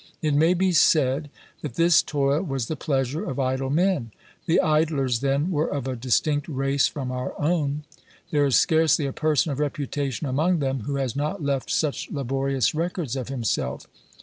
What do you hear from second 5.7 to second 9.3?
a distinct race from our own. There is scarcely a